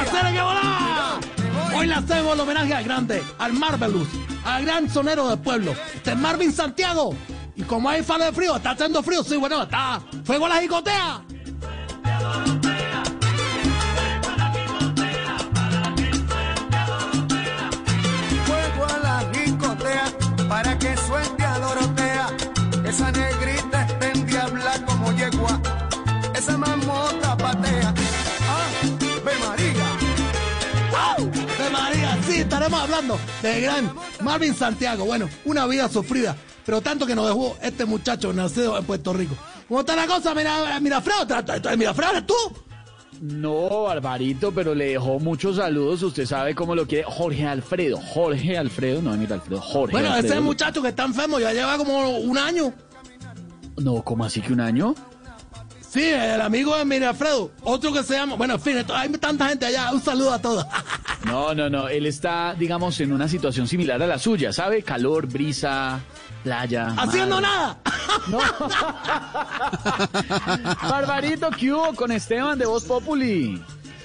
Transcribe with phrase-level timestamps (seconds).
[0.00, 1.20] ¡Hacer que volá!
[1.74, 4.08] Hoy le hacemos el homenaje al grande, al Marvelous,
[4.44, 5.74] al gran sonero del pueblo.
[5.94, 7.14] Este es Marvin Santiago.
[7.54, 10.00] Y como hay falo de frío, está haciendo frío, sí, bueno, está.
[10.24, 11.22] ¡Fuego a la jicotea!
[18.46, 20.04] Fuego a la discotea
[20.48, 20.96] para que
[32.78, 35.04] sí, estaremos hablando de gran Marvin Santiago.
[35.04, 39.36] Bueno, una vida sufrida, pero tanto que nos dejó este muchacho nacido en Puerto Rico.
[39.68, 42.34] ¿Cómo está la cosa, mira, tra- ¿Mirafredo eres tú?
[43.20, 46.02] No, Barbarito, pero le dejó muchos saludos.
[46.02, 47.04] Usted sabe cómo lo quiere.
[47.04, 47.96] Jorge Alfredo.
[47.98, 49.00] Jorge Alfredo.
[49.00, 49.60] No, mira, Alfredo.
[49.60, 50.34] Jorge Bueno, Alfredo.
[50.34, 52.72] ese muchacho que está enfermo ya lleva como un año.
[53.76, 54.94] No, ¿cómo así que un año?
[55.92, 57.50] Sí, el amigo de Mirafredo.
[57.60, 58.36] Otro que se llama.
[58.36, 59.92] Bueno, en fin, hay tanta gente allá.
[59.92, 60.64] Un saludo a todos.
[61.24, 61.86] No, no, no.
[61.86, 64.82] Él está, digamos, en una situación similar a la suya, ¿sabe?
[64.82, 66.00] Calor, brisa,
[66.42, 66.88] playa.
[66.98, 67.78] Haciendo nada.
[68.26, 68.40] No.
[70.90, 73.62] Barbarito, ¿qué hubo con Esteban de Voz Populi?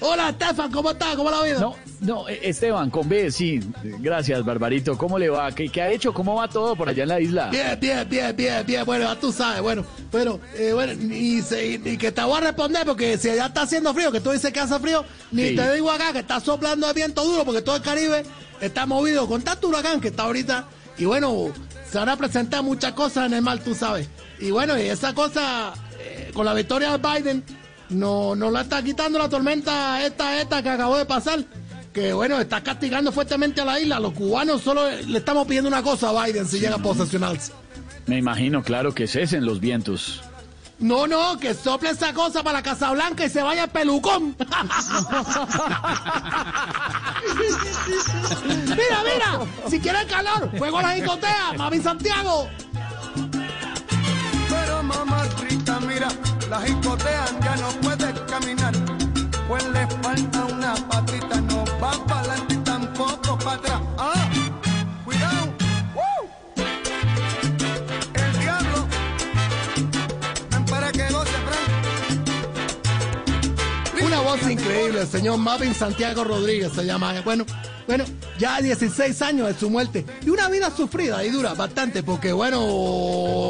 [0.00, 1.16] Hola, Estefan, ¿cómo estás?
[1.16, 1.58] ¿Cómo la vida?
[1.58, 3.58] No, no, eh, Esteban, con B, sí.
[3.82, 4.96] Gracias, Barbarito.
[4.96, 5.50] ¿Cómo le va?
[5.50, 6.14] ¿Qué, qué ha hecho?
[6.14, 7.48] ¿Cómo va todo por allá en la isla?
[7.50, 8.84] Bien, bien, bien, bien, bien.
[8.84, 12.40] Bueno, ya tú sabes, bueno, bueno, eh, bueno, y, se- y que te voy a
[12.42, 15.56] responder porque si allá está haciendo frío, que tú dices que hace frío, ni Sí.
[15.56, 18.22] te digo acá que está soplando el viento duro porque todo el Caribe
[18.60, 20.68] está movido con tanto huracán que está ahorita.
[20.96, 21.50] Y bueno,
[21.90, 24.08] se van a presentar muchas cosas en el mar, tú sabes.
[24.38, 27.44] Y bueno, y esa cosa, eh, con la victoria de Biden,
[27.90, 31.44] no, no la está quitando la tormenta esta, esta que acabó de pasar.
[31.92, 33.98] Que bueno, está castigando fuertemente a la isla.
[33.98, 37.52] Los cubanos solo le estamos pidiendo una cosa a Biden si llega a posesionarse.
[38.06, 40.22] Me imagino, claro, que cesen los vientos.
[40.78, 44.36] No, no, que sople esa cosa para la Casa Blanca y se vaya el pelucón.
[48.68, 52.48] mira, mira, si quieres calor, juego a la discotea, Mami Santiago.
[54.48, 55.26] Pero mamá
[55.86, 56.08] mira,
[56.48, 58.74] las jicotean, ya no puede caminar.
[59.46, 63.80] Pues le falta una patita, no va para adelante y tampoco para atrás.
[63.98, 64.28] ¡Ah!
[65.04, 65.54] ¡Cuidado!
[65.94, 66.26] ¡Uh!
[68.14, 68.86] El diablo.
[70.50, 71.66] Ven para que goce, Fran.
[74.04, 77.14] Una voz increíble, el señor Marvin Santiago Rodríguez se llama.
[77.24, 77.44] Bueno,
[77.88, 78.04] bueno,
[78.38, 80.04] ya 16 años de su muerte.
[80.24, 82.60] Y una vida sufrida y dura bastante, porque bueno,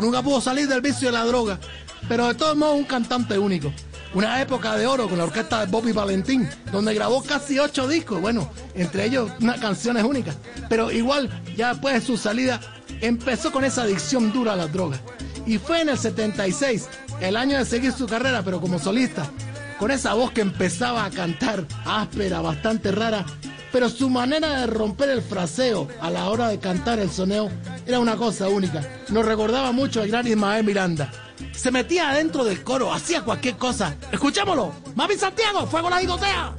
[0.00, 1.60] nunca pudo salir del vicio de la droga.
[2.08, 3.70] Pero de todos modos, un cantante único.
[4.14, 8.22] Una época de oro con la orquesta de Bobby Valentín, donde grabó casi ocho discos,
[8.22, 10.34] bueno, entre ellos unas canciones únicas.
[10.66, 12.58] Pero igual, ya después de su salida,
[13.02, 15.00] empezó con esa adicción dura a las drogas.
[15.44, 16.88] Y fue en el 76,
[17.20, 19.30] el año de seguir su carrera, pero como solista,
[19.78, 23.26] con esa voz que empezaba a cantar áspera, bastante rara,
[23.72, 27.50] pero su manera de romper el fraseo a la hora de cantar el soneo
[27.86, 28.82] era una cosa única.
[29.08, 31.10] Nos recordaba mucho al gran Ismael Miranda.
[31.52, 33.96] Se metía adentro del coro, hacía cualquier cosa.
[34.12, 34.72] Escuchémoslo.
[34.94, 36.54] Mami Santiago, fuego la digotea.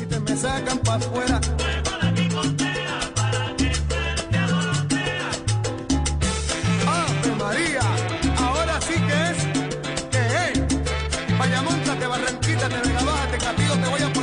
[0.00, 1.40] Y te me sacan para afuera.
[6.86, 7.80] ¡Ave María!
[8.38, 9.38] Ahora sí que es,
[10.10, 11.38] que es.
[11.38, 14.15] Vaya, montate, Barranquita, te venga, bájate, castigo, te voy a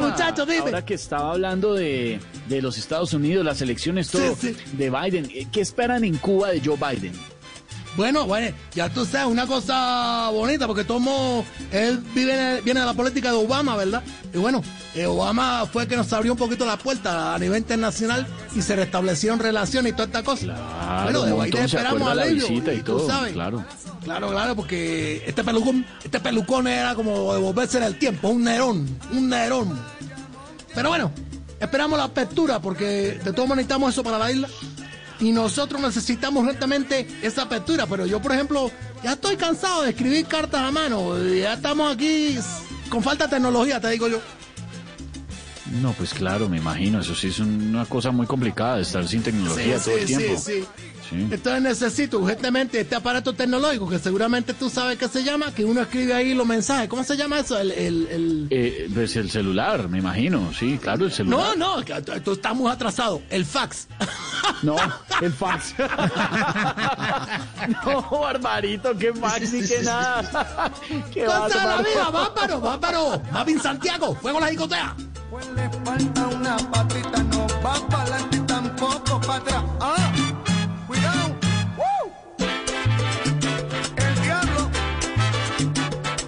[0.00, 0.32] cosa.
[0.46, 0.58] Dime.
[0.60, 5.28] Ahora que estaba hablando de, de los Estados Unidos, las elecciones, todo, Sí, de Biden,
[5.34, 7.12] eh, ¿qué esperan en Cuba de Joe Biden?
[7.96, 12.94] Bueno, bueno, ya tú sabes, una cosa bonita, porque tomo, él vive, viene de la
[12.94, 14.02] política de Obama, ¿verdad?
[14.34, 14.62] Y bueno,
[14.94, 18.60] eh, Obama fue el que nos abrió un poquito la puerta a nivel internacional y
[18.60, 21.04] se restablecieron relaciones y toda esta cosa.
[21.04, 23.32] bueno, de se esperamos acuerda la alivio, visita y todo, sabes.
[23.32, 23.64] claro.
[24.04, 28.86] Claro, claro, porque este pelucón, este pelucón era como devolverse en el tiempo, un nerón,
[29.12, 29.76] un nerón.
[30.76, 31.10] Pero bueno,
[31.58, 32.84] esperamos la apertura porque
[33.24, 34.48] de todos modos necesitamos eso para la isla.
[35.20, 37.86] Y nosotros necesitamos urgentemente esa apertura.
[37.86, 38.70] Pero yo, por ejemplo,
[39.02, 41.18] ya estoy cansado de escribir cartas a mano.
[41.24, 42.38] Ya estamos aquí
[42.90, 44.20] con falta de tecnología, te digo yo.
[45.72, 47.00] No, pues claro, me imagino.
[47.00, 50.38] Eso sí es una cosa muy complicada, estar sin tecnología todo el tiempo.
[50.38, 50.64] Sí, sí.
[51.08, 51.28] Sí.
[51.30, 55.82] Entonces necesito urgentemente este aparato tecnológico que seguramente tú sabes que se llama, que uno
[55.82, 56.88] escribe ahí los mensajes.
[56.88, 57.56] ¿Cómo se llama eso?
[57.58, 58.48] El, el, el...
[58.50, 60.52] Eh, pues el celular, me imagino.
[60.52, 61.56] Sí, claro, el celular.
[61.56, 61.84] No, no,
[62.24, 63.22] tú estás muy atrasado.
[63.30, 63.86] El fax.
[64.62, 64.74] No,
[65.22, 65.76] el fax.
[67.84, 70.24] no, Barbarito, qué fax ni qué nada.
[71.12, 73.22] Qué Cosa la vida, bárbaro, bárbaro.
[73.32, 74.96] Mavin Santiago, fuego la jicotea.
[75.30, 79.64] Pues le falta una patita, no va para adelante y tampoco para atrás.
[79.80, 80.12] ¡Ah!
[80.86, 81.36] ¡Cuidado!
[83.96, 84.70] El diablo.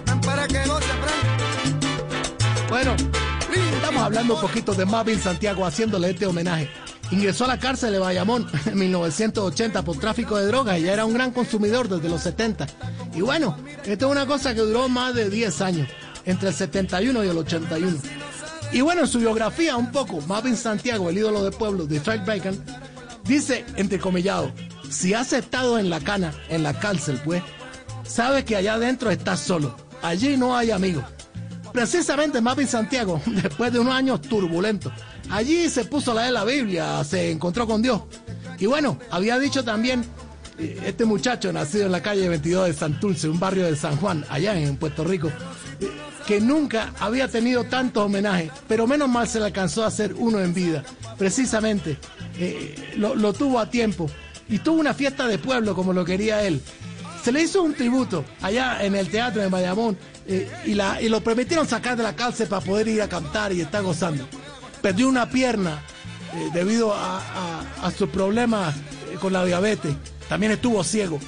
[0.05, 2.69] Ven para que goce, Frank.
[2.69, 2.95] Bueno,
[3.75, 6.69] estamos hablando un poquito de Mavin Santiago haciéndole este homenaje.
[7.11, 11.05] Ingresó a la cárcel de Bayamón en 1980 por tráfico de drogas y ya era
[11.05, 12.67] un gran consumidor desde los 70.
[13.15, 13.55] Y bueno,
[13.85, 15.87] esto es una cosa que duró más de 10 años,
[16.25, 18.18] entre el 71 y el 81.
[18.71, 22.25] Y bueno, en su biografía un poco, Marvin Santiago, el ídolo de pueblo de Strike
[22.25, 22.63] Bacon,
[23.23, 24.51] dice, entrecomillado,
[24.89, 27.41] si has estado en la cana, en la cárcel, pues,
[28.03, 29.75] sabes que allá adentro estás solo.
[30.01, 31.03] Allí no hay amigos.
[31.73, 34.93] Precisamente Marvin Santiago, después de unos años turbulentos,
[35.31, 38.01] allí se puso a leer la Biblia, se encontró con Dios.
[38.59, 40.05] Y bueno, había dicho también
[40.59, 44.57] este muchacho nacido en la calle 22 de Santurce, un barrio de San Juan, allá
[44.59, 45.29] en Puerto Rico,
[45.79, 45.89] eh,
[46.27, 50.39] que nunca había tenido tantos homenajes, pero menos mal se le alcanzó a hacer uno
[50.41, 50.83] en vida.
[51.17, 51.97] Precisamente,
[52.37, 54.09] eh, lo, tuvo a tiempo
[54.47, 56.61] y tuvo una fiesta de pueblo como lo quería él.
[57.23, 61.67] Se le hizo un tributo allá en el teatro de Bayamón eh, y, lo permitieron
[61.67, 64.25] sacar de la cárcel para poder ir a cantar y estar gozando.
[64.81, 65.81] Perdió una pierna
[66.53, 68.75] debido a, a- a sus problemas
[69.19, 69.93] con la diabetes.
[70.29, 71.19] También estuvo ciego.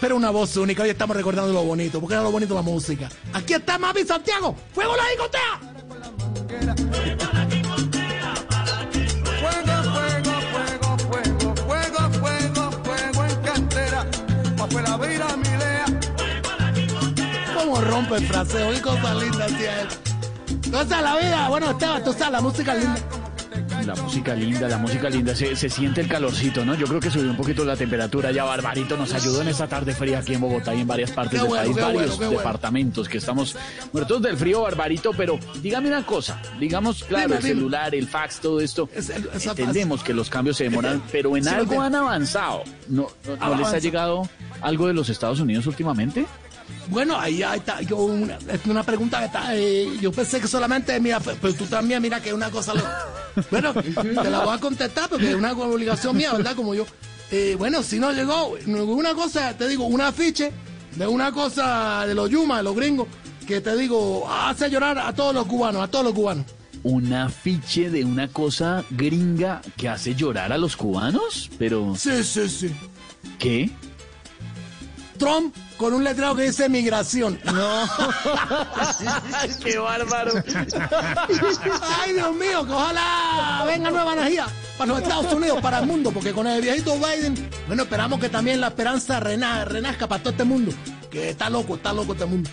[0.00, 3.10] Pero una voz única, hoy estamos recordando lo bonito, porque era lo bonito la música.
[3.34, 5.60] Aquí está Mami Santiago, ¡Fuego la discotea!
[9.40, 14.06] Fuego, fuego, fuego, fuego, fuego, fuego, fuego en cantera.
[14.56, 14.68] Pa'.
[17.54, 18.72] ¿Cómo rompe el fraseo?
[18.72, 19.88] ¿Qué cosa linda hacía él?
[20.70, 23.09] Cosa la vida, bueno, Esteban, tú sabes, la música linda.
[23.94, 25.34] La música linda, la música linda.
[25.34, 26.74] Se, se siente el calorcito, ¿no?
[26.76, 28.30] Yo creo que subió un poquito la temperatura.
[28.30, 31.32] Ya Barbarito nos ayudó en esta tarde fría aquí en Bogotá y en varias partes
[31.32, 32.32] Qué del bueno, país, bueno, varios bueno.
[32.38, 33.56] departamentos que estamos
[33.92, 35.10] muertos del frío, Barbarito.
[35.12, 37.54] Pero dígame una cosa, digamos, claro, Dime, el dime.
[37.56, 38.88] celular, el fax, todo esto.
[38.94, 39.10] Es-
[39.46, 42.62] Entendemos que los cambios se demoran, pero en Sí, algo han avanzado.
[42.88, 44.28] ¿No, no, no les ha llegado
[44.60, 46.26] algo de los Estados Unidos últimamente?
[46.88, 50.98] Bueno, ahí, ahí está, yo, una, una pregunta que está, eh, yo pensé que solamente,
[51.00, 52.82] mira, pero tú también, mira que una cosa, lo-
[53.50, 56.54] bueno, te la voy a contestar porque es una obligación mía, ¿verdad?
[56.54, 56.86] Como yo,
[57.30, 60.52] eh, bueno, si no llegó, una cosa, te digo, un afiche
[60.96, 63.08] de una cosa de los Yuma, de los gringos,
[63.46, 66.46] que te digo, hace llorar a todos los cubanos, a todos los cubanos.
[66.82, 71.50] ¿Un afiche de una cosa gringa que hace llorar a los cubanos?
[71.58, 72.70] Pero, Sí, sí, sí.
[73.38, 73.70] ¿qué?
[75.20, 77.38] Trump con un letrero que dice migración.
[77.44, 77.54] No.
[79.62, 80.32] ¡Qué bárbaro!
[82.00, 84.46] Ay, Dios mío, que ojalá venga nueva energía
[84.78, 88.28] para los Estados Unidos, para el mundo, porque con el viejito Biden, bueno, esperamos que
[88.28, 90.72] también la esperanza rena- renazca para todo este mundo,
[91.10, 92.50] que está loco, está loco este mundo.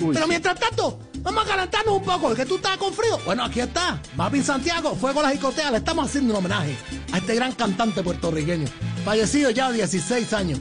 [0.00, 3.18] Uy, Pero mientras tanto, vamos a calentarnos un poco, que tú estás con frío.
[3.24, 6.76] Bueno, aquí está, Marvin Santiago, Fuego las Jicoteas, le estamos haciendo un homenaje
[7.12, 8.66] a este gran cantante puertorriqueño,
[9.04, 10.60] fallecido ya a 16 años.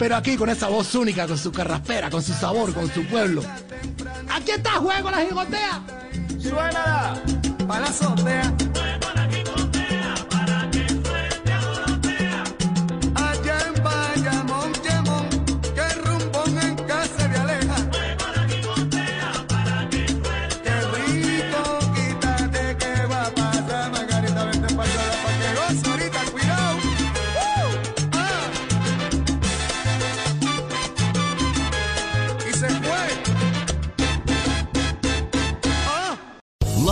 [0.00, 3.42] Pero aquí con esa voz única, con su carraspera, con su sabor, con su pueblo.
[4.30, 5.80] Aquí está Juego las Jicoteas.
[6.40, 7.22] Suena
[7.68, 7.92] para la